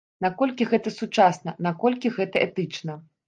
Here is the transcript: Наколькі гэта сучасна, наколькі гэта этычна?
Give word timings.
Наколькі 0.25 0.65
гэта 0.71 0.93
сучасна, 1.01 1.53
наколькі 1.67 2.13
гэта 2.17 2.43
этычна? 2.49 2.99